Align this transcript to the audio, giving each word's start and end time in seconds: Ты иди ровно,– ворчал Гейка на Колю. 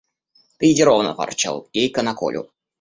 Ты 0.57 0.71
иди 0.71 0.83
ровно,– 0.83 1.13
ворчал 1.13 1.69
Гейка 1.73 2.01
на 2.01 2.15
Колю. 2.15 2.49